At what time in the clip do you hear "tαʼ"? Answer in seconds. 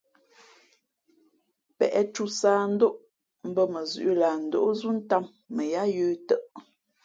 6.27-6.41